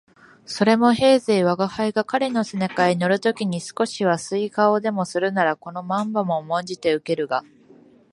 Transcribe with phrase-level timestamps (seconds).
[0.47, 7.43] それも平生吾輩が彼の背中へ乗る時に少しは好い顔でもするならこの漫罵も甘んじて受けるが、